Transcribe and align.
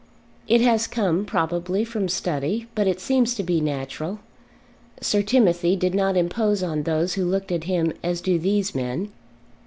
It 0.47 0.61
has 0.61 0.87
come, 0.87 1.25
probably, 1.25 1.85
from 1.85 2.09
study, 2.09 2.65
but 2.73 2.87
it 2.87 2.99
seems 2.99 3.35
to 3.35 3.43
be 3.43 3.61
natural. 3.61 4.17
Sir 4.99 5.21
Timothy 5.21 5.75
did 5.75 5.93
not 5.93 6.17
impose 6.17 6.63
on 6.63 6.81
those 6.81 7.13
who 7.13 7.23
looked 7.23 7.51
at 7.51 7.65
him 7.65 7.93
as 8.01 8.19
do 8.19 8.39
these 8.39 8.73
men. 8.73 9.09